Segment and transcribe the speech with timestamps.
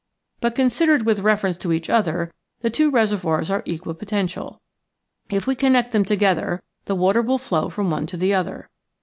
[0.39, 4.59] But, considered with ref erence to each other, the two reservoirs are equi potential.
[5.29, 8.67] If we connect them together ^^*te*wfn flow from one to the other.